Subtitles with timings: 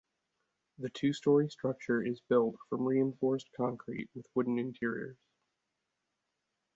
[0.79, 5.19] The two-story structure is built from reinforced concrete with wooden interiors.